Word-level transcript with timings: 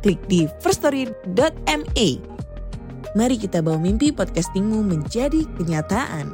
klik 0.00 0.20
di 0.26 0.48
firststory.me. 0.64 2.08
Mari 3.12 3.36
kita 3.36 3.60
bawa 3.60 3.76
mimpi 3.76 4.10
podcastingmu 4.10 4.80
menjadi 4.80 5.44
kenyataan. 5.60 6.32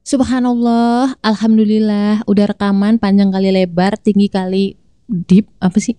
Subhanallah, 0.00 1.14
Alhamdulillah, 1.22 2.26
udah 2.26 2.50
rekaman 2.50 2.98
panjang 2.98 3.30
kali 3.30 3.54
lebar, 3.54 3.94
tinggi 3.94 4.26
kali 4.26 4.74
deep, 5.06 5.46
apa 5.62 5.78
sih? 5.78 5.94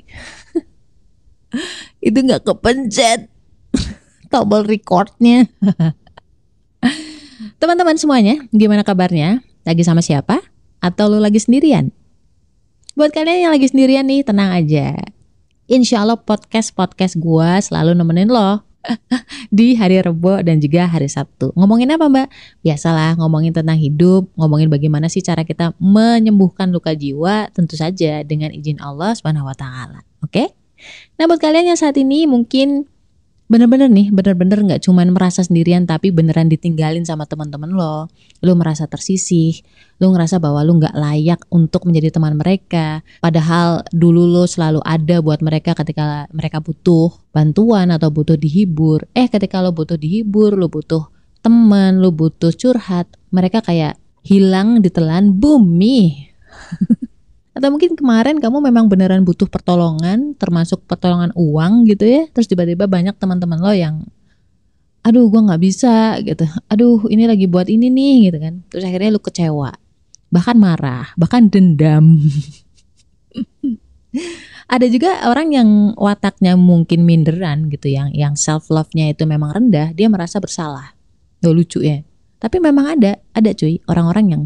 Itu 2.11 2.19
nggak 2.19 2.43
kepencet 2.43 3.31
tombol 4.31 4.67
recordnya. 4.67 5.47
Teman-teman 7.61 7.95
semuanya, 7.95 8.35
gimana 8.51 8.83
kabarnya? 8.83 9.39
Lagi 9.63 9.85
sama 9.85 10.03
siapa? 10.03 10.43
Atau 10.83 11.07
lo 11.07 11.21
lagi 11.21 11.39
sendirian? 11.39 11.93
Buat 12.91 13.15
kalian 13.15 13.47
yang 13.47 13.53
lagi 13.55 13.71
sendirian 13.71 14.03
nih, 14.03 14.19
tenang 14.19 14.51
aja. 14.51 14.91
Insya 15.71 16.03
Allah 16.03 16.19
podcast-podcast 16.19 17.15
gue 17.15 17.49
selalu 17.63 17.95
nemenin 17.95 18.27
lo 18.27 18.67
di 19.55 19.79
hari 19.79 20.03
Rebo 20.03 20.43
dan 20.43 20.59
juga 20.59 20.91
hari 20.91 21.07
Sabtu. 21.07 21.55
Ngomongin 21.55 21.95
apa 21.95 22.11
mbak? 22.11 22.27
Biasalah 22.59 23.15
ngomongin 23.15 23.55
tentang 23.55 23.79
hidup, 23.79 24.27
ngomongin 24.35 24.67
bagaimana 24.67 25.07
sih 25.07 25.23
cara 25.23 25.47
kita 25.47 25.71
menyembuhkan 25.79 26.67
luka 26.67 26.91
jiwa, 26.91 27.47
tentu 27.55 27.79
saja 27.79 28.27
dengan 28.27 28.51
izin 28.51 28.83
Allah 28.83 29.15
Taala. 29.55 30.03
Oke? 30.19 30.51
Nah 31.15 31.31
buat 31.31 31.39
kalian 31.39 31.71
yang 31.71 31.79
saat 31.79 31.95
ini 31.95 32.27
mungkin 32.27 32.91
bener-bener 33.51 33.91
nih, 33.91 34.07
bener-bener 34.15 34.63
nggak 34.63 34.87
cuman 34.87 35.11
merasa 35.11 35.43
sendirian 35.43 35.83
tapi 35.83 36.07
beneran 36.07 36.47
ditinggalin 36.47 37.03
sama 37.03 37.27
teman-teman 37.27 37.67
lo. 37.75 38.07
Lo 38.39 38.51
merasa 38.55 38.87
tersisih, 38.87 39.59
lo 39.99 40.15
ngerasa 40.15 40.39
bahwa 40.39 40.63
lo 40.63 40.79
nggak 40.79 40.95
layak 40.95 41.43
untuk 41.51 41.83
menjadi 41.83 42.15
teman 42.15 42.39
mereka. 42.39 43.03
Padahal 43.19 43.83
dulu 43.91 44.23
lo 44.23 44.47
selalu 44.47 44.79
ada 44.87 45.19
buat 45.19 45.43
mereka 45.43 45.75
ketika 45.75 46.31
mereka 46.31 46.63
butuh 46.63 47.11
bantuan 47.35 47.91
atau 47.91 48.07
butuh 48.07 48.39
dihibur. 48.39 49.03
Eh 49.11 49.27
ketika 49.27 49.59
lo 49.59 49.75
butuh 49.75 49.99
dihibur, 49.99 50.55
lo 50.55 50.71
butuh 50.71 51.11
teman, 51.43 51.99
lo 51.99 52.15
butuh 52.15 52.55
curhat, 52.55 53.11
mereka 53.35 53.59
kayak 53.59 53.99
hilang 54.23 54.79
ditelan 54.79 55.35
bumi. 55.35 56.31
Atau 57.61 57.69
mungkin 57.69 57.93
kemarin 57.93 58.41
kamu 58.41 58.57
memang 58.57 58.89
beneran 58.89 59.21
butuh 59.21 59.45
pertolongan, 59.45 60.33
termasuk 60.33 60.81
pertolongan 60.89 61.29
uang 61.37 61.85
gitu 61.85 62.09
ya. 62.09 62.25
Terus 62.33 62.49
tiba-tiba 62.49 62.89
banyak 62.89 63.13
teman-teman 63.21 63.61
lo 63.61 63.69
yang, 63.69 64.01
aduh 65.05 65.29
gue 65.29 65.41
nggak 65.45 65.61
bisa 65.61 66.17
gitu. 66.25 66.49
Aduh 66.73 67.05
ini 67.13 67.29
lagi 67.29 67.45
buat 67.45 67.69
ini 67.69 67.93
nih 67.93 68.33
gitu 68.33 68.41
kan. 68.41 68.65
Terus 68.65 68.89
akhirnya 68.89 69.13
lu 69.13 69.21
kecewa, 69.21 69.77
bahkan 70.33 70.57
marah, 70.57 71.13
bahkan 71.13 71.53
dendam. 71.53 72.17
Ada 74.73 74.89
juga 74.89 75.29
orang 75.29 75.53
yang 75.53 75.69
wataknya 76.01 76.57
mungkin 76.57 77.05
minderan 77.05 77.69
gitu, 77.69 77.93
yang 77.93 78.09
yang 78.17 78.33
self 78.33 78.73
love-nya 78.73 79.13
itu 79.13 79.29
memang 79.29 79.53
rendah, 79.53 79.93
dia 79.93 80.09
merasa 80.09 80.41
bersalah. 80.41 80.97
Gak 81.45 81.53
lucu 81.53 81.85
ya. 81.85 82.01
Tapi 82.41 82.57
memang 82.57 82.97
ada, 82.97 83.21
ada 83.37 83.53
cuy, 83.53 83.77
orang-orang 83.85 84.25
yang 84.33 84.43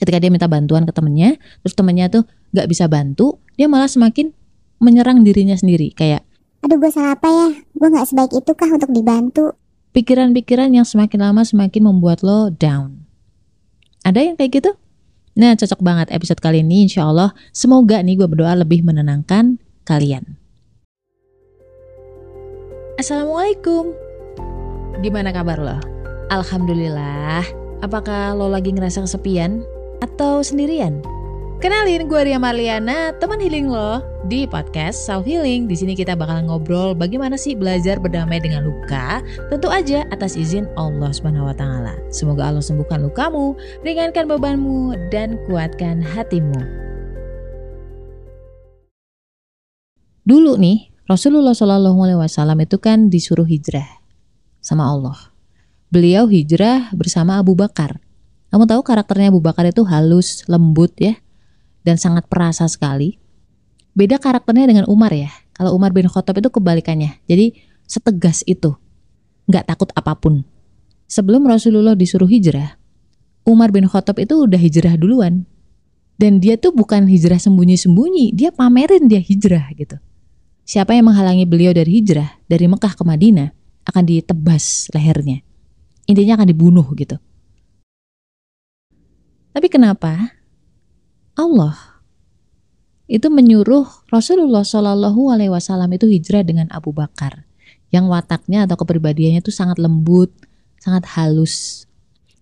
ketika 0.00 0.16
dia 0.16 0.32
minta 0.32 0.48
bantuan 0.48 0.88
ke 0.88 0.92
temennya 0.96 1.36
terus 1.60 1.76
temennya 1.76 2.08
tuh 2.08 2.24
nggak 2.56 2.66
bisa 2.66 2.88
bantu 2.88 3.38
dia 3.60 3.68
malah 3.68 3.86
semakin 3.86 4.32
menyerang 4.80 5.20
dirinya 5.22 5.54
sendiri. 5.54 5.92
Kayak 5.92 6.24
aduh 6.64 6.80
gue 6.80 6.90
salah 6.90 7.14
apa 7.14 7.28
ya? 7.28 7.48
Gue 7.76 7.88
nggak 7.92 8.08
sebaik 8.08 8.32
itu 8.32 8.52
kah 8.56 8.70
untuk 8.72 8.90
dibantu? 8.90 9.44
Pikiran-pikiran 9.92 10.72
yang 10.72 10.88
semakin 10.88 11.20
lama 11.20 11.44
semakin 11.44 11.82
membuat 11.84 12.24
lo 12.24 12.48
down. 12.48 13.04
Ada 14.02 14.32
yang 14.32 14.34
kayak 14.40 14.50
gitu? 14.64 14.72
Nah 15.36 15.54
cocok 15.54 15.80
banget 15.84 16.08
episode 16.10 16.40
kali 16.40 16.64
ini 16.64 16.88
insya 16.88 17.04
Allah. 17.06 17.36
Semoga 17.52 18.00
nih 18.00 18.16
gue 18.16 18.26
berdoa 18.26 18.56
lebih 18.56 18.80
menenangkan 18.80 19.60
kalian. 19.84 20.40
Assalamualaikum. 22.96 23.92
Gimana 25.00 25.32
kabar 25.32 25.56
lo? 25.56 25.76
Alhamdulillah. 26.28 27.44
Apakah 27.80 28.36
lo 28.36 28.52
lagi 28.52 28.76
ngerasa 28.76 29.04
kesepian? 29.08 29.64
Atau 30.00 30.44
sendirian? 30.44 31.00
Kenalin, 31.60 32.08
gue 32.08 32.20
Ria 32.24 32.40
Marliana, 32.40 33.12
teman 33.20 33.36
healing 33.36 33.68
lo 33.68 34.00
di 34.32 34.48
podcast 34.48 35.04
Self 35.04 35.28
Healing. 35.28 35.68
Di 35.68 35.76
sini 35.76 35.92
kita 35.92 36.16
bakal 36.16 36.48
ngobrol 36.48 36.96
bagaimana 36.96 37.36
sih 37.36 37.52
belajar 37.52 38.00
berdamai 38.00 38.40
dengan 38.40 38.64
luka, 38.64 39.20
tentu 39.52 39.68
aja 39.68 40.08
atas 40.08 40.40
izin 40.40 40.64
Allah 40.80 41.12
Subhanahu 41.12 41.52
wa 41.52 41.56
taala. 41.56 41.92
Semoga 42.08 42.48
Allah 42.48 42.64
sembuhkan 42.64 43.04
lukamu, 43.04 43.52
ringankan 43.84 44.24
bebanmu 44.24 44.96
dan 45.12 45.36
kuatkan 45.44 46.00
hatimu. 46.00 46.64
Dulu 50.24 50.56
nih, 50.56 50.88
Rasulullah 51.12 51.52
Shallallahu 51.52 52.00
alaihi 52.08 52.24
wasallam 52.24 52.56
itu 52.64 52.80
kan 52.80 53.12
disuruh 53.12 53.44
hijrah 53.44 54.00
sama 54.64 54.88
Allah. 54.88 55.28
Beliau 55.92 56.24
hijrah 56.24 56.88
bersama 56.96 57.36
Abu 57.36 57.52
Bakar 57.52 58.00
kamu 58.50 58.66
tahu 58.66 58.82
karakternya 58.82 59.30
Abu 59.30 59.38
Bakar 59.38 59.62
itu 59.70 59.86
halus, 59.86 60.42
lembut 60.50 60.90
ya, 60.98 61.14
dan 61.86 61.96
sangat 61.96 62.26
perasa 62.26 62.66
sekali. 62.66 63.22
Beda 63.94 64.18
karakternya 64.18 64.66
dengan 64.66 64.84
Umar 64.90 65.14
ya. 65.14 65.30
Kalau 65.54 65.74
Umar 65.78 65.94
bin 65.94 66.10
Khattab 66.10 66.42
itu 66.42 66.50
kebalikannya. 66.50 67.22
Jadi 67.30 67.54
setegas 67.86 68.42
itu, 68.50 68.74
nggak 69.46 69.70
takut 69.70 69.90
apa 69.94 70.18
pun. 70.18 70.42
Sebelum 71.06 71.46
Rasulullah 71.46 71.94
disuruh 71.94 72.26
hijrah, 72.26 72.74
Umar 73.46 73.70
bin 73.70 73.86
Khattab 73.86 74.18
itu 74.18 74.46
udah 74.46 74.58
hijrah 74.58 74.98
duluan. 74.98 75.46
Dan 76.20 76.36
dia 76.36 76.60
tuh 76.60 76.76
bukan 76.76 77.08
hijrah 77.08 77.40
sembunyi-sembunyi, 77.40 78.36
dia 78.36 78.52
pamerin 78.52 79.08
dia 79.08 79.22
hijrah 79.24 79.72
gitu. 79.72 79.96
Siapa 80.68 80.92
yang 80.92 81.08
menghalangi 81.08 81.48
beliau 81.48 81.72
dari 81.72 82.02
hijrah 82.02 82.44
dari 82.44 82.68
Mekah 82.68 82.92
ke 82.92 83.02
Madinah 83.02 83.48
akan 83.88 84.04
ditebas 84.04 84.92
lehernya. 84.92 85.40
Intinya 86.04 86.38
akan 86.38 86.48
dibunuh 86.50 86.84
gitu. 86.94 87.16
Tapi 89.50 89.66
kenapa 89.66 90.34
Allah 91.34 91.74
itu 93.10 93.26
menyuruh 93.26 94.06
Rasulullah 94.06 94.62
Shallallahu 94.62 95.34
Alaihi 95.34 95.50
Wasallam 95.50 95.90
itu 95.98 96.06
hijrah 96.06 96.46
dengan 96.46 96.70
Abu 96.70 96.94
Bakar 96.94 97.42
yang 97.90 98.06
wataknya 98.06 98.70
atau 98.70 98.78
kepribadiannya 98.78 99.42
itu 99.42 99.50
sangat 99.50 99.82
lembut, 99.82 100.30
sangat 100.78 101.10
halus. 101.18 101.86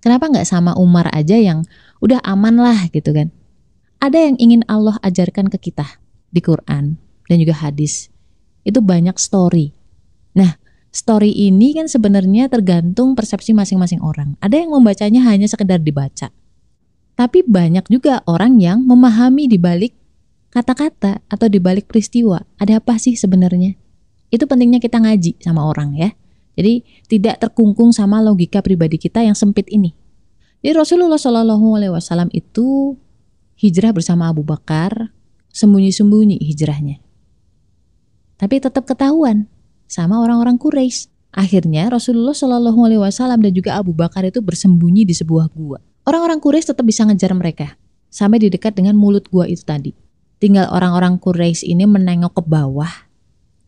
Kenapa 0.05 0.29
nggak 0.29 0.45
sama 0.45 0.77
Umar 0.77 1.09
aja 1.11 1.41
yang 1.41 1.65
udah 2.05 2.21
aman 2.21 2.61
lah 2.61 2.93
gitu 2.93 3.17
kan? 3.17 3.33
Ada 3.99 4.31
yang 4.31 4.37
ingin 4.39 4.63
Allah 4.69 5.01
ajarkan 5.03 5.51
ke 5.51 5.59
kita 5.73 5.99
di 6.31 6.45
Quran 6.45 7.01
dan 7.27 7.37
juga 7.41 7.57
hadis. 7.59 8.13
Itu 8.63 8.85
banyak 8.85 9.17
story. 9.17 9.73
Nah, 10.37 10.55
story 10.93 11.33
ini 11.35 11.75
kan 11.75 11.91
sebenarnya 11.91 12.47
tergantung 12.47 13.19
persepsi 13.19 13.57
masing-masing 13.57 14.05
orang. 14.05 14.39
Ada 14.39 14.63
yang 14.63 14.71
membacanya 14.71 15.25
hanya 15.27 15.49
sekedar 15.51 15.83
dibaca. 15.83 16.31
Tapi 17.19 17.43
banyak 17.43 17.91
juga 17.91 18.23
orang 18.31 18.63
yang 18.63 18.79
memahami 18.87 19.51
di 19.51 19.59
balik 19.59 19.91
kata-kata 20.55 21.19
atau 21.27 21.51
di 21.51 21.59
balik 21.59 21.91
peristiwa. 21.91 22.39
Ada 22.63 22.79
apa 22.79 22.95
sih 22.95 23.19
sebenarnya? 23.19 23.75
Itu 24.31 24.47
pentingnya 24.47 24.79
kita 24.79 25.03
ngaji 25.03 25.43
sama 25.43 25.67
orang 25.67 25.99
ya. 25.99 26.15
Jadi 26.55 26.87
tidak 27.11 27.43
terkungkung 27.43 27.91
sama 27.91 28.23
logika 28.23 28.63
pribadi 28.63 29.03
kita 29.03 29.27
yang 29.27 29.35
sempit 29.35 29.67
ini. 29.67 29.99
Jadi 30.63 30.75
Rasulullah 30.79 31.19
Shallallahu 31.19 31.67
Alaihi 31.75 31.93
Wasallam 31.95 32.31
itu 32.31 32.95
hijrah 33.59 33.91
bersama 33.91 34.31
Abu 34.31 34.47
Bakar, 34.47 35.11
sembunyi-sembunyi 35.51 36.39
hijrahnya. 36.39 37.03
Tapi 38.39 38.63
tetap 38.63 38.87
ketahuan 38.87 39.51
sama 39.91 40.23
orang-orang 40.23 40.55
Quraisy. 40.55 41.11
Akhirnya 41.35 41.91
Rasulullah 41.91 42.35
Shallallahu 42.35 42.79
Alaihi 42.87 43.03
Wasallam 43.03 43.43
dan 43.43 43.51
juga 43.51 43.75
Abu 43.75 43.91
Bakar 43.91 44.23
itu 44.23 44.39
bersembunyi 44.39 45.03
di 45.03 45.15
sebuah 45.19 45.51
gua. 45.51 45.83
Orang-orang 46.09 46.41
Quraisy 46.41 46.73
tetap 46.73 46.89
bisa 46.89 47.05
ngejar 47.05 47.37
mereka 47.37 47.77
sampai 48.09 48.41
di 48.41 48.49
dekat 48.49 48.73
dengan 48.73 48.97
mulut 48.97 49.29
gua 49.29 49.45
itu 49.45 49.61
tadi. 49.61 49.93
Tinggal 50.41 50.73
orang-orang 50.73 51.21
Quraisy 51.21 51.69
ini 51.69 51.85
menengok 51.85 52.41
ke 52.41 52.43
bawah. 52.49 52.89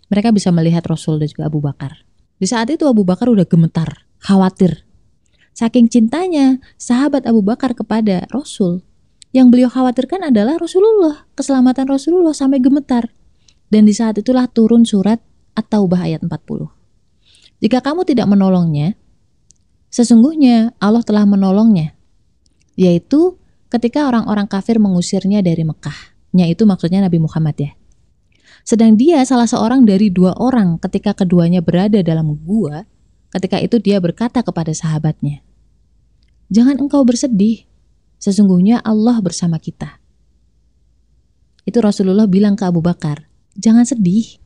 Mereka 0.09 0.33
bisa 0.33 0.49
melihat 0.49 0.89
Rasul 0.89 1.21
dan 1.21 1.29
juga 1.29 1.53
Abu 1.53 1.61
Bakar. 1.61 2.01
Di 2.41 2.49
saat 2.49 2.73
itu 2.73 2.89
Abu 2.89 3.05
Bakar 3.05 3.29
udah 3.29 3.45
gemetar, 3.45 4.09
khawatir. 4.25 4.89
Saking 5.53 5.93
cintanya 5.93 6.65
sahabat 6.81 7.29
Abu 7.29 7.45
Bakar 7.45 7.77
kepada 7.77 8.25
Rasul, 8.33 8.81
Yang 9.31 9.47
beliau 9.55 9.71
khawatirkan 9.71 10.27
adalah 10.27 10.59
Rasulullah, 10.59 11.29
keselamatan 11.39 11.87
Rasulullah 11.87 12.35
sampai 12.35 12.59
gemetar. 12.59 13.15
Dan 13.71 13.87
di 13.87 13.95
saat 13.95 14.19
itulah 14.19 14.51
turun 14.51 14.83
surat 14.83 15.23
At-Taubah 15.55 16.03
ayat 16.03 16.27
40. 16.27 16.67
Jika 17.63 17.79
kamu 17.79 18.03
tidak 18.03 18.27
menolongnya, 18.27 18.99
sesungguhnya 19.95 20.75
Allah 20.83 21.07
telah 21.07 21.23
menolongnya, 21.31 22.00
yaitu 22.81 23.37
ketika 23.69 24.09
orang-orang 24.09 24.49
kafir 24.49 24.81
mengusirnya 24.81 25.44
dari 25.44 25.61
Mekah. 25.69 26.17
Yaitu 26.32 26.65
maksudnya 26.65 27.05
Nabi 27.05 27.21
Muhammad 27.21 27.59
ya. 27.61 27.73
Sedang 28.65 28.97
dia 28.97 29.21
salah 29.29 29.50
seorang 29.50 29.85
dari 29.85 30.09
dua 30.09 30.32
orang 30.41 30.81
ketika 30.81 31.12
keduanya 31.12 31.61
berada 31.61 32.00
dalam 32.00 32.38
gua, 32.41 32.88
ketika 33.37 33.61
itu 33.61 33.77
dia 33.82 34.00
berkata 34.00 34.41
kepada 34.41 34.71
sahabatnya, 34.73 35.44
Jangan 36.50 36.82
engkau 36.82 37.06
bersedih, 37.06 37.67
sesungguhnya 38.19 38.83
Allah 38.83 39.23
bersama 39.23 39.62
kita. 39.62 40.03
Itu 41.62 41.79
Rasulullah 41.79 42.26
bilang 42.26 42.59
ke 42.59 42.67
Abu 42.67 42.83
Bakar, 42.83 43.31
jangan 43.55 43.87
sedih. 43.87 44.38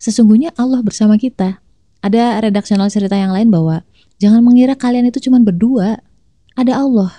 Sesungguhnya 0.00 0.52
Allah 0.56 0.80
bersama 0.80 1.20
kita. 1.20 1.60
Ada 2.00 2.40
redaksional 2.40 2.88
cerita 2.92 3.16
yang 3.16 3.32
lain 3.32 3.48
bahwa 3.48 3.84
jangan 4.20 4.40
mengira 4.44 4.76
kalian 4.76 5.08
itu 5.08 5.20
cuma 5.28 5.40
berdua. 5.40 6.00
Ada 6.54 6.82
Allah. 6.82 7.12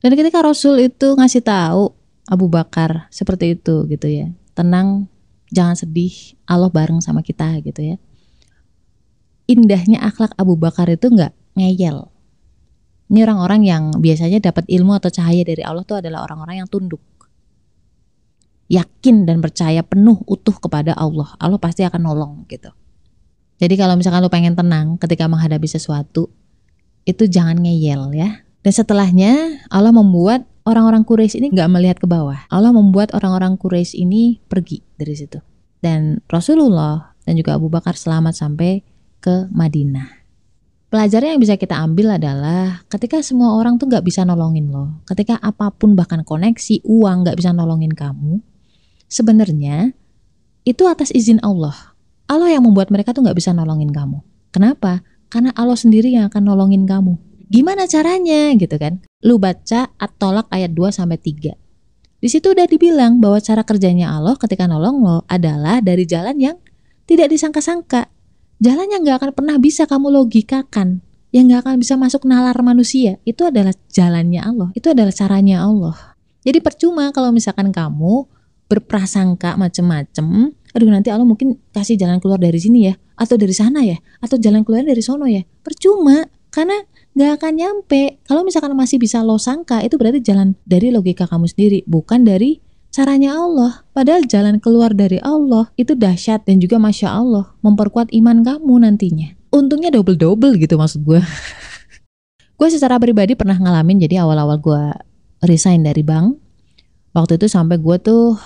Dan 0.00 0.16
ketika 0.16 0.40
Rasul 0.40 0.80
itu 0.80 1.12
ngasih 1.12 1.44
tahu 1.44 1.92
Abu 2.24 2.48
Bakar 2.48 3.08
seperti 3.12 3.56
itu 3.56 3.84
gitu 3.88 4.08
ya. 4.08 4.32
Tenang, 4.56 5.08
jangan 5.52 5.76
sedih, 5.76 6.12
Allah 6.48 6.72
bareng 6.72 7.04
sama 7.04 7.20
kita 7.20 7.60
gitu 7.60 7.94
ya. 7.94 7.96
Indahnya 9.44 10.00
akhlak 10.00 10.32
Abu 10.40 10.56
Bakar 10.56 10.88
itu 10.88 11.12
nggak 11.12 11.36
ngeyel. 11.58 12.08
Ini 13.10 13.26
orang-orang 13.26 13.60
yang 13.66 13.82
biasanya 13.98 14.40
dapat 14.40 14.64
ilmu 14.70 14.96
atau 14.96 15.10
cahaya 15.10 15.42
dari 15.42 15.60
Allah 15.66 15.82
itu 15.82 15.98
adalah 15.98 16.24
orang-orang 16.24 16.64
yang 16.64 16.68
tunduk 16.70 17.02
yakin 18.70 19.26
dan 19.26 19.42
percaya 19.42 19.82
penuh 19.82 20.22
utuh 20.30 20.54
kepada 20.54 20.94
Allah, 20.94 21.34
Allah 21.42 21.58
pasti 21.58 21.82
akan 21.82 22.00
nolong 22.06 22.32
gitu. 22.46 22.70
Jadi 23.58 23.74
kalau 23.76 23.98
misalkan 23.98 24.22
lu 24.22 24.30
pengen 24.32 24.54
tenang 24.54 24.96
ketika 24.96 25.26
menghadapi 25.26 25.66
sesuatu, 25.66 26.30
itu 27.04 27.28
jangan 27.28 27.58
ngeyel 27.60 28.12
ya. 28.12 28.44
Dan 28.60 28.72
setelahnya 28.76 29.64
Allah 29.72 29.92
membuat 29.92 30.44
orang-orang 30.68 31.02
Quraisy 31.02 31.40
ini 31.40 31.48
nggak 31.52 31.70
melihat 31.72 31.96
ke 31.96 32.06
bawah. 32.06 32.44
Allah 32.52 32.70
membuat 32.70 33.16
orang-orang 33.16 33.56
Quraisy 33.56 34.04
ini 34.04 34.38
pergi 34.44 34.84
dari 35.00 35.14
situ. 35.16 35.40
Dan 35.80 36.20
Rasulullah 36.28 37.16
dan 37.24 37.40
juga 37.40 37.56
Abu 37.56 37.72
Bakar 37.72 37.96
selamat 37.96 38.36
sampai 38.36 38.84
ke 39.20 39.48
Madinah. 39.48 40.20
Pelajaran 40.90 41.38
yang 41.38 41.40
bisa 41.40 41.54
kita 41.54 41.78
ambil 41.78 42.18
adalah 42.18 42.82
ketika 42.90 43.22
semua 43.22 43.54
orang 43.54 43.78
tuh 43.78 43.86
nggak 43.86 44.02
bisa 44.02 44.26
nolongin 44.26 44.74
lo, 44.74 44.98
ketika 45.06 45.38
apa 45.38 45.70
pun 45.70 45.94
bahkan 45.94 46.26
koneksi 46.26 46.82
uang 46.82 47.22
nggak 47.22 47.38
bisa 47.38 47.54
nolongin 47.54 47.94
kamu, 47.94 48.42
sebenarnya 49.06 49.94
itu 50.66 50.82
atas 50.90 51.14
izin 51.14 51.38
Allah. 51.46 51.94
Allah 52.26 52.50
yang 52.50 52.66
membuat 52.66 52.90
mereka 52.90 53.14
tuh 53.14 53.22
nggak 53.22 53.38
bisa 53.38 53.54
nolongin 53.54 53.94
kamu. 53.94 54.18
Kenapa? 54.50 55.06
Karena 55.30 55.54
Allah 55.54 55.78
sendiri 55.78 56.10
yang 56.10 56.26
akan 56.26 56.42
nolongin 56.42 56.84
kamu. 56.84 57.14
Gimana 57.50 57.86
caranya 57.86 58.50
gitu 58.58 58.74
kan? 58.78 59.02
Lu 59.22 59.38
baca 59.38 59.90
At-Tolak 59.94 60.50
ayat 60.50 60.74
2 60.74 60.90
sampai 60.90 61.18
3. 61.18 61.54
Di 62.20 62.28
situ 62.28 62.52
udah 62.52 62.68
dibilang 62.68 63.16
bahwa 63.16 63.40
cara 63.40 63.64
kerjanya 63.64 64.12
Allah 64.12 64.36
ketika 64.36 64.68
nolong 64.68 65.00
lo 65.00 65.16
adalah 65.24 65.80
dari 65.80 66.04
jalan 66.04 66.36
yang 66.36 66.56
tidak 67.08 67.32
disangka-sangka. 67.32 68.12
Jalan 68.60 68.92
yang 68.92 69.00
nggak 69.02 69.16
akan 69.24 69.30
pernah 69.32 69.56
bisa 69.56 69.88
kamu 69.88 70.12
logikakan. 70.20 71.00
Yang 71.32 71.44
nggak 71.48 71.60
akan 71.64 71.74
bisa 71.80 71.94
masuk 71.96 72.28
nalar 72.28 72.58
manusia. 72.60 73.16
Itu 73.24 73.48
adalah 73.48 73.72
jalannya 73.88 74.42
Allah. 74.44 74.68
Itu 74.76 74.92
adalah 74.92 75.14
caranya 75.14 75.64
Allah. 75.64 75.96
Jadi 76.44 76.58
percuma 76.60 77.08
kalau 77.14 77.32
misalkan 77.32 77.72
kamu 77.72 78.28
berprasangka 78.70 79.58
macem-macem 79.58 80.54
aduh 80.70 80.88
nanti 80.90 81.10
Allah 81.10 81.26
mungkin 81.26 81.58
kasih 81.74 81.98
jalan 81.98 82.22
keluar 82.22 82.38
dari 82.38 82.58
sini 82.58 82.90
ya 82.90 82.94
atau 83.18 83.34
dari 83.36 83.52
sana 83.52 83.82
ya 83.82 83.98
atau 84.22 84.38
jalan 84.38 84.62
keluar 84.62 84.86
dari 84.86 85.02
sono 85.02 85.26
ya. 85.26 85.42
Percuma 85.66 86.24
karena 86.50 86.76
nggak 87.14 87.30
akan 87.40 87.52
nyampe. 87.58 88.02
Kalau 88.26 88.42
misalkan 88.46 88.74
masih 88.74 88.98
bisa 89.02 89.22
lo 89.22 89.38
sangka 89.38 89.82
itu 89.82 89.98
berarti 89.98 90.22
jalan 90.22 90.54
dari 90.66 90.94
logika 90.94 91.26
kamu 91.26 91.46
sendiri 91.50 91.78
bukan 91.86 92.22
dari 92.22 92.62
caranya 92.90 93.38
Allah. 93.38 93.86
Padahal 93.94 94.26
jalan 94.26 94.58
keluar 94.58 94.94
dari 94.94 95.22
Allah 95.22 95.70
itu 95.78 95.94
dahsyat 95.94 96.46
dan 96.46 96.58
juga 96.58 96.78
masya 96.78 97.10
Allah 97.10 97.54
memperkuat 97.62 98.10
iman 98.14 98.42
kamu 98.42 98.74
nantinya. 98.86 99.34
Untungnya 99.50 99.90
double 99.90 100.18
double 100.18 100.54
gitu 100.58 100.78
maksud 100.78 101.02
gue 101.02 101.18
gue 102.58 102.68
secara 102.70 103.00
pribadi 103.02 103.34
pernah 103.34 103.58
ngalamin 103.58 104.06
jadi 104.06 104.22
awal-awal 104.22 104.58
gue 104.62 104.82
resign 105.46 105.86
dari 105.86 106.02
bank. 106.02 106.38
Waktu 107.10 107.42
itu 107.42 107.46
sampai 107.50 107.82
gue 107.82 107.96
tuh 107.98 108.38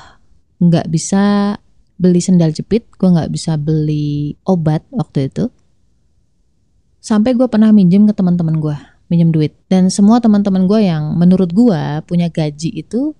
nggak 0.62 0.88
bisa 0.88 1.56
beli 2.04 2.20
sendal 2.20 2.52
jepit, 2.52 2.84
gue 3.00 3.08
nggak 3.08 3.32
bisa 3.32 3.56
beli 3.56 4.36
obat 4.44 4.84
waktu 4.92 5.32
itu. 5.32 5.48
Sampai 7.00 7.32
gue 7.32 7.48
pernah 7.48 7.72
minjem 7.72 8.04
ke 8.04 8.12
teman-teman 8.12 8.60
gue, 8.60 8.76
minjem 9.08 9.32
duit. 9.32 9.56
Dan 9.72 9.88
semua 9.88 10.20
teman-teman 10.20 10.68
gue 10.68 10.84
yang 10.84 11.16
menurut 11.16 11.48
gue 11.56 11.80
punya 12.04 12.28
gaji 12.28 12.68
itu, 12.76 13.16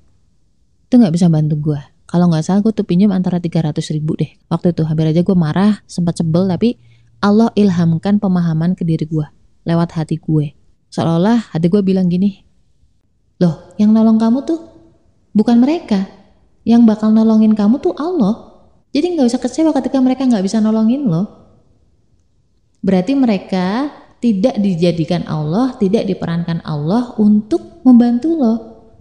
itu 0.85 0.95
nggak 0.95 1.17
bisa 1.17 1.33
bantu 1.33 1.73
gue. 1.73 1.81
Kalau 2.05 2.29
nggak 2.29 2.45
salah 2.45 2.61
gue 2.61 2.73
tuh 2.77 2.85
pinjam 2.85 3.11
antara 3.17 3.41
300 3.41 3.81
ribu 3.97 4.13
deh. 4.21 4.29
Waktu 4.53 4.77
itu 4.77 4.85
hampir 4.85 5.09
aja 5.09 5.25
gue 5.25 5.37
marah, 5.37 5.81
sempat 5.89 6.21
sebel, 6.21 6.45
tapi 6.45 6.77
Allah 7.25 7.49
ilhamkan 7.57 8.21
pemahaman 8.21 8.77
ke 8.77 8.85
diri 8.85 9.09
gue 9.09 9.25
lewat 9.65 9.97
hati 9.97 10.21
gue. 10.21 10.53
Seolah-olah 10.93 11.57
hati 11.57 11.67
gue 11.73 11.83
bilang 11.83 12.07
gini, 12.07 12.45
loh 13.43 13.75
yang 13.81 13.91
nolong 13.91 14.21
kamu 14.21 14.47
tuh 14.47 14.61
bukan 15.35 15.59
mereka, 15.59 16.07
yang 16.63 16.87
bakal 16.87 17.11
nolongin 17.11 17.59
kamu 17.59 17.83
tuh 17.83 17.97
Allah. 17.99 18.54
Jadi 18.95 19.19
nggak 19.19 19.27
usah 19.27 19.43
kecewa 19.43 19.75
ketika 19.75 19.99
mereka 19.99 20.23
nggak 20.23 20.47
bisa 20.47 20.63
nolongin 20.63 21.11
lo. 21.11 21.27
Berarti 22.79 23.19
mereka 23.19 23.91
tidak 24.23 24.55
dijadikan 24.63 25.27
Allah, 25.27 25.75
tidak 25.83 26.07
diperankan 26.07 26.63
Allah 26.63 27.13
untuk 27.19 27.83
membantu 27.83 28.39
lo. 28.39 28.55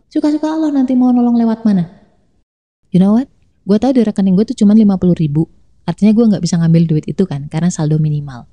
Suka-suka 0.09 0.49
Allah 0.49 0.73
nanti 0.73 0.97
mau 0.97 1.13
nolong 1.13 1.37
lewat 1.37 1.61
mana? 1.61 1.85
You 2.89 2.97
know 2.97 3.13
what? 3.13 3.29
Gue 3.63 3.77
tau 3.77 3.93
di 3.93 4.01
rekening 4.01 4.33
gue 4.33 4.49
tuh 4.49 4.57
cuma 4.57 4.73
50 4.73 5.13
ribu. 5.13 5.45
Artinya 5.85 6.11
gue 6.11 6.25
nggak 6.25 6.43
bisa 6.43 6.57
ngambil 6.57 6.83
duit 6.89 7.05
itu 7.05 7.23
kan, 7.29 7.45
karena 7.47 7.69
saldo 7.69 8.01
minimal. 8.01 8.49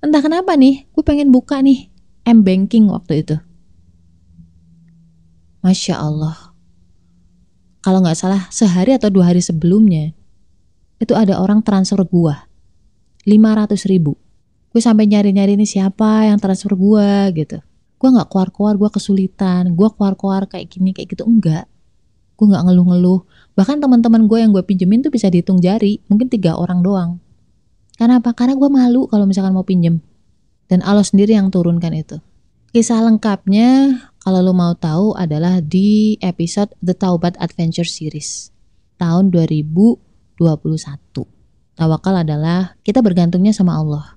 Entah 0.00 0.22
kenapa 0.24 0.56
nih, 0.56 0.88
gue 0.90 1.04
pengen 1.04 1.28
buka 1.28 1.60
nih 1.60 1.92
M-Banking 2.24 2.88
waktu 2.88 3.26
itu. 3.26 3.36
Masya 5.60 6.00
Allah, 6.00 6.56
kalau 7.84 8.00
nggak 8.00 8.16
salah 8.16 8.48
sehari 8.48 8.96
atau 8.96 9.12
dua 9.12 9.28
hari 9.28 9.44
sebelumnya 9.44 10.16
itu 11.00 11.16
ada 11.16 11.40
orang 11.40 11.64
transfer 11.64 12.04
gua. 12.04 12.44
500 13.24 13.90
ribu. 13.90 14.16
Gue 14.70 14.78
sampai 14.84 15.10
nyari-nyari 15.10 15.58
ini 15.58 15.66
siapa 15.66 16.30
yang 16.30 16.38
transfer 16.38 16.76
gua 16.76 17.26
gitu. 17.34 17.58
Gue 18.00 18.08
nggak 18.08 18.28
keluar-keluar 18.32 18.76
gue 18.76 18.90
kesulitan. 18.92 19.76
Gue 19.76 19.88
keluar-keluar 19.92 20.46
kayak 20.46 20.72
gini 20.72 20.92
kayak 20.92 21.16
gitu 21.16 21.24
enggak. 21.26 21.66
Gue 22.36 22.46
nggak 22.48 22.64
ngeluh-ngeluh. 22.68 23.20
Bahkan 23.56 23.76
teman-teman 23.80 24.24
gue 24.24 24.38
yang 24.40 24.52
gue 24.56 24.64
pinjemin 24.64 25.04
tuh 25.04 25.12
bisa 25.12 25.28
dihitung 25.28 25.60
jari 25.60 26.00
mungkin 26.08 26.32
tiga 26.32 26.56
orang 26.56 26.80
doang. 26.80 27.10
Karena 28.00 28.20
apa? 28.20 28.32
Karena 28.32 28.56
gue 28.56 28.70
malu 28.72 29.04
kalau 29.10 29.28
misalkan 29.28 29.52
mau 29.52 29.66
pinjem. 29.66 30.00
Dan 30.70 30.80
Allah 30.86 31.04
sendiri 31.04 31.36
yang 31.36 31.52
turunkan 31.52 31.92
itu. 31.92 32.16
Kisah 32.70 33.02
lengkapnya 33.02 33.98
kalau 34.22 34.40
lo 34.40 34.54
mau 34.54 34.72
tahu 34.78 35.18
adalah 35.18 35.58
di 35.58 36.14
episode 36.22 36.70
The 36.78 36.94
Taubat 36.94 37.34
Adventure 37.42 37.88
Series 37.88 38.54
tahun 38.96 39.34
2021. 40.40 41.28
Tawakal 41.76 42.24
adalah 42.24 42.80
kita 42.80 43.04
bergantungnya 43.04 43.52
sama 43.52 43.76
Allah. 43.76 44.16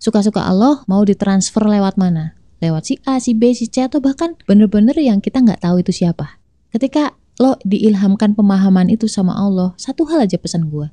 Suka-suka 0.00 0.40
Allah 0.40 0.80
mau 0.88 1.04
ditransfer 1.04 1.60
lewat 1.68 2.00
mana? 2.00 2.40
Lewat 2.64 2.88
si 2.88 2.94
A, 3.04 3.20
si 3.20 3.36
B, 3.36 3.52
si 3.52 3.68
C, 3.68 3.84
atau 3.84 4.00
bahkan 4.00 4.32
bener-bener 4.48 4.96
yang 4.96 5.20
kita 5.20 5.44
nggak 5.44 5.60
tahu 5.60 5.84
itu 5.84 5.92
siapa. 5.92 6.40
Ketika 6.72 7.16
lo 7.40 7.56
diilhamkan 7.64 8.32
pemahaman 8.32 8.88
itu 8.88 9.08
sama 9.08 9.36
Allah, 9.36 9.76
satu 9.76 10.08
hal 10.08 10.24
aja 10.24 10.40
pesan 10.40 10.72
gue. 10.72 10.88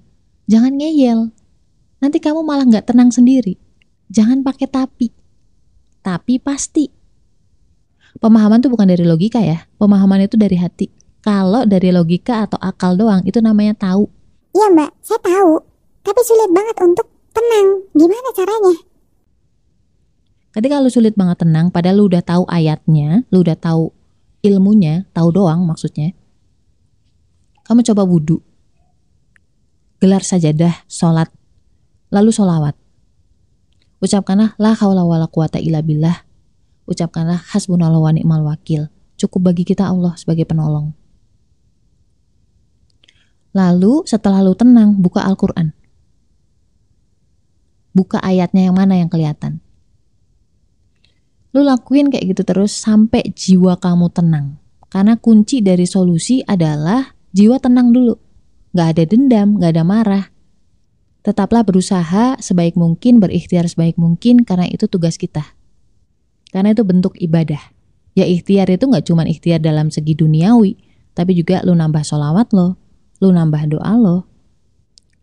Jangan 0.48 0.76
ngeyel. 0.80 1.32
Nanti 2.00 2.18
kamu 2.24 2.44
malah 2.44 2.68
nggak 2.68 2.88
tenang 2.88 3.12
sendiri. 3.12 3.60
Jangan 4.08 4.44
pakai 4.44 4.68
tapi. 4.68 5.12
Tapi 6.00 6.40
pasti 6.40 6.88
pemahaman 8.24 8.64
tuh 8.64 8.72
bukan 8.72 8.88
dari 8.88 9.04
logika 9.04 9.44
ya. 9.44 9.68
Pemahaman 9.76 10.24
itu 10.24 10.40
dari 10.40 10.56
hati. 10.56 10.88
Kalau 11.20 11.68
dari 11.68 11.92
logika 11.92 12.48
atau 12.48 12.56
akal 12.64 12.96
doang 12.96 13.28
itu 13.28 13.44
namanya 13.44 13.76
tahu. 13.76 14.08
Iya 14.58 14.74
mbak, 14.74 14.90
saya 15.06 15.22
tahu. 15.22 15.62
Tapi 16.02 16.20
sulit 16.26 16.50
banget 16.50 16.76
untuk 16.82 17.06
tenang. 17.30 17.86
Gimana 17.94 18.30
caranya? 18.34 18.74
Ketika 20.58 20.82
lu 20.82 20.90
sulit 20.90 21.14
banget 21.14 21.46
tenang, 21.46 21.70
padahal 21.70 22.02
lu 22.02 22.10
udah 22.10 22.26
tahu 22.26 22.50
ayatnya, 22.50 23.22
lu 23.30 23.46
udah 23.46 23.54
tahu 23.54 23.94
ilmunya, 24.42 25.06
tahu 25.14 25.30
doang 25.30 25.62
maksudnya. 25.62 26.18
Kamu 27.70 27.86
coba 27.86 28.02
wudhu. 28.02 28.42
Gelar 30.02 30.26
sajadah, 30.26 30.90
sholat, 30.90 31.30
lalu 32.10 32.34
sholawat. 32.34 32.74
Ucapkanlah 34.02 34.58
la 34.58 34.74
haula 34.74 35.06
wala 35.06 35.30
quwata 35.30 35.62
illa 35.62 35.86
billah 35.86 36.26
ucapkanlah 36.88 37.44
hasbunallah 37.52 38.00
wa 38.00 38.12
ni'mal 38.16 38.42
wakil. 38.48 38.88
cukup 39.18 39.50
bagi 39.50 39.66
kita 39.66 39.90
Allah 39.90 40.14
sebagai 40.14 40.46
penolong. 40.46 40.94
Lalu 43.58 44.06
setelah 44.06 44.46
lu 44.46 44.54
tenang, 44.54 44.94
buka 45.02 45.26
Al-Quran. 45.26 45.74
Buka 47.98 48.22
ayatnya 48.22 48.70
yang 48.70 48.78
mana 48.78 49.02
yang 49.02 49.10
kelihatan. 49.10 49.66
Lu 51.58 51.66
lakuin 51.66 52.14
kayak 52.14 52.38
gitu 52.38 52.46
terus 52.46 52.70
sampai 52.70 53.34
jiwa 53.34 53.82
kamu 53.82 54.14
tenang. 54.14 54.62
Karena 54.94 55.18
kunci 55.18 55.66
dari 55.66 55.90
solusi 55.90 56.46
adalah 56.46 57.18
jiwa 57.34 57.58
tenang 57.58 57.90
dulu. 57.90 58.14
Gak 58.78 58.94
ada 58.94 59.04
dendam, 59.10 59.58
gak 59.58 59.74
ada 59.74 59.82
marah. 59.82 60.26
Tetaplah 61.26 61.66
berusaha 61.66 62.38
sebaik 62.38 62.78
mungkin, 62.78 63.18
berikhtiar 63.18 63.66
sebaik 63.66 63.98
mungkin 63.98 64.46
karena 64.46 64.70
itu 64.70 64.86
tugas 64.86 65.18
kita. 65.18 65.58
Karena 66.54 66.78
itu 66.78 66.86
bentuk 66.86 67.18
ibadah. 67.18 67.74
Ya 68.14 68.30
ikhtiar 68.30 68.70
itu 68.70 68.86
gak 68.86 69.10
cuma 69.10 69.26
ikhtiar 69.26 69.66
dalam 69.66 69.90
segi 69.90 70.14
duniawi, 70.14 70.78
tapi 71.18 71.34
juga 71.34 71.66
lu 71.66 71.74
nambah 71.74 72.06
sholawat 72.06 72.54
lo, 72.54 72.78
lu 73.22 73.34
nambah 73.34 73.64
doa 73.70 73.94
lo. 73.98 74.18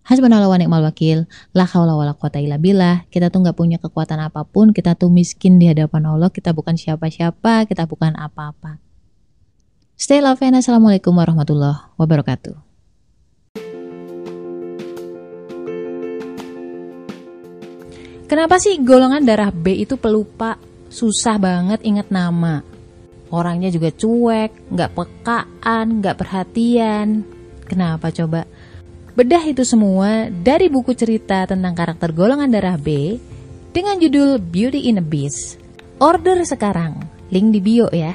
Hasbunallah 0.04 0.52
wa 0.52 0.58
ni'mal 0.60 0.84
wakil, 0.84 1.24
la 1.56 1.64
haula 1.64 1.96
wala 1.96 2.12
quwata 2.12 2.36
illa 2.36 2.60
billah. 2.60 3.08
Kita 3.08 3.32
tuh 3.32 3.40
nggak 3.40 3.56
punya 3.56 3.80
kekuatan 3.80 4.20
apa 4.20 4.44
pun, 4.44 4.76
kita 4.76 4.92
tuh 5.00 5.08
miskin 5.08 5.56
di 5.56 5.64
hadapan 5.64 6.12
Allah, 6.12 6.28
kita 6.28 6.52
bukan 6.52 6.76
siapa-siapa, 6.76 7.64
kita 7.64 7.88
bukan 7.88 8.12
apa-apa. 8.12 8.84
Stay 9.96 10.20
love 10.20 10.44
and 10.44 10.60
assalamualaikum 10.60 11.16
warahmatullahi 11.16 11.96
wabarakatuh. 11.96 12.52
Kenapa 18.28 18.60
sih 18.60 18.76
golongan 18.84 19.24
darah 19.24 19.48
B 19.48 19.88
itu 19.88 19.96
pelupa, 19.96 20.60
susah 20.92 21.40
banget 21.40 21.80
ingat 21.80 22.12
nama? 22.12 22.60
Orangnya 23.32 23.72
juga 23.72 23.88
cuek, 23.88 24.68
nggak 24.68 24.92
pekaan, 24.92 26.04
nggak 26.04 26.16
perhatian, 26.20 27.24
Kenapa 27.74 28.14
coba? 28.14 28.46
Bedah 29.18 29.42
itu 29.50 29.66
semua 29.66 30.30
dari 30.30 30.70
buku 30.70 30.94
cerita 30.94 31.42
tentang 31.42 31.74
karakter 31.74 32.14
golongan 32.14 32.46
darah 32.46 32.78
B 32.78 33.18
dengan 33.74 33.98
judul 33.98 34.38
Beauty 34.38 34.86
in 34.86 35.02
a 35.02 35.04
Beast. 35.04 35.58
Order 35.98 36.46
sekarang, 36.46 37.02
link 37.34 37.50
di 37.50 37.58
bio 37.58 37.90
ya. 37.90 38.14